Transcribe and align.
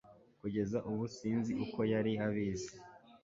kugeza 0.41 0.77
ubu 0.89 1.03
sinzi 1.15 1.51
uko 1.65 1.79
yari 1.93 2.11
abizi 2.25 2.73